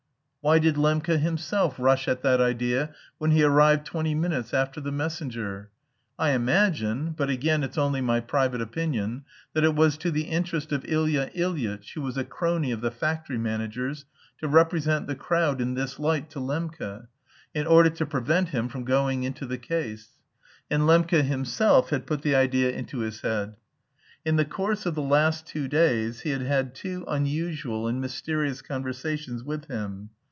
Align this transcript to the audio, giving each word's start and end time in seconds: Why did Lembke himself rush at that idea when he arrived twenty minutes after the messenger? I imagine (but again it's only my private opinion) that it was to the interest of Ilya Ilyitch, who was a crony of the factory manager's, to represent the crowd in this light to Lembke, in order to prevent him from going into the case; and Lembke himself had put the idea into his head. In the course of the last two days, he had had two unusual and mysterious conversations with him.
Why 0.43 0.57
did 0.57 0.73
Lembke 0.73 1.19
himself 1.19 1.75
rush 1.77 2.07
at 2.07 2.23
that 2.23 2.41
idea 2.41 2.95
when 3.19 3.29
he 3.29 3.43
arrived 3.43 3.85
twenty 3.85 4.15
minutes 4.15 4.55
after 4.55 4.81
the 4.81 4.91
messenger? 4.91 5.69
I 6.17 6.31
imagine 6.31 7.11
(but 7.11 7.29
again 7.29 7.61
it's 7.61 7.77
only 7.77 8.01
my 8.01 8.21
private 8.21 8.59
opinion) 8.59 9.23
that 9.53 9.63
it 9.63 9.75
was 9.75 9.99
to 9.99 10.09
the 10.09 10.23
interest 10.23 10.71
of 10.71 10.83
Ilya 10.87 11.29
Ilyitch, 11.35 11.93
who 11.93 12.01
was 12.01 12.17
a 12.17 12.23
crony 12.23 12.71
of 12.71 12.81
the 12.81 12.89
factory 12.89 13.37
manager's, 13.37 14.05
to 14.39 14.47
represent 14.47 15.05
the 15.05 15.13
crowd 15.13 15.61
in 15.61 15.75
this 15.75 15.99
light 15.99 16.31
to 16.31 16.39
Lembke, 16.39 17.05
in 17.53 17.67
order 17.67 17.91
to 17.91 18.05
prevent 18.07 18.49
him 18.49 18.67
from 18.67 18.83
going 18.83 19.21
into 19.21 19.45
the 19.45 19.59
case; 19.59 20.09
and 20.71 20.87
Lembke 20.87 21.21
himself 21.23 21.91
had 21.91 22.07
put 22.07 22.23
the 22.23 22.33
idea 22.33 22.71
into 22.71 23.01
his 23.01 23.21
head. 23.21 23.57
In 24.25 24.37
the 24.37 24.45
course 24.45 24.87
of 24.87 24.95
the 24.95 25.03
last 25.03 25.45
two 25.45 25.67
days, 25.67 26.21
he 26.21 26.31
had 26.31 26.41
had 26.41 26.73
two 26.73 27.05
unusual 27.07 27.85
and 27.87 28.01
mysterious 28.01 28.63
conversations 28.63 29.43
with 29.43 29.65
him. 29.65 30.09